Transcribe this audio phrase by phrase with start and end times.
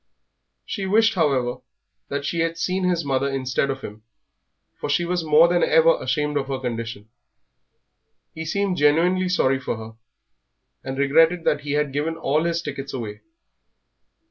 [0.65, 1.57] She wished, however,
[2.07, 4.01] that she had seen his mother instead of him,
[4.79, 7.07] for she was more than ever ashamed of her condition.
[8.33, 9.93] He seemed genuinely sorry for her,
[10.83, 13.21] and regretted that he had given all his tickets away.